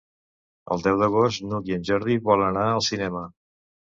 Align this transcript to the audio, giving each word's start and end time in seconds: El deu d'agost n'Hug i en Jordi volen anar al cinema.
El 0.75 0.79
deu 0.85 0.97
d'agost 1.01 1.43
n'Hug 1.51 1.69
i 1.71 1.75
en 1.77 1.85
Jordi 1.91 2.17
volen 2.29 2.47
anar 2.53 2.65
al 2.79 2.83
cinema. 2.89 3.25